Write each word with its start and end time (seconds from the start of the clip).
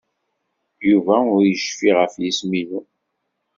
Yuba 0.89 1.15
ur 1.33 1.41
yecfi 1.49 1.89
ɣef 1.99 2.13
yisem-inu. 2.21 2.81